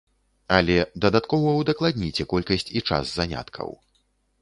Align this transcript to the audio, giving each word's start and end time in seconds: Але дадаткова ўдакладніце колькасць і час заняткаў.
Але 0.55 0.77
дадаткова 1.05 1.53
ўдакладніце 1.61 2.29
колькасць 2.35 2.69
і 2.77 2.85
час 2.89 3.17
заняткаў. 3.23 3.69